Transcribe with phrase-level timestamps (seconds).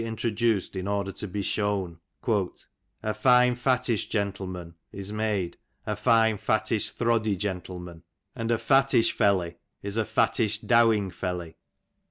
[0.03, 1.99] OVl duced in order to be shown;"
[3.03, 8.01] a fine fattish gentleman''* is made" a" fine fattish throddy^s gentleman,''
[8.35, 11.55] and "a fattish feUey" is "a fattish" dowing3* felley."